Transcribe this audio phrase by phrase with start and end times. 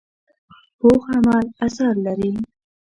[0.79, 2.31] پوخ عمل اثر لري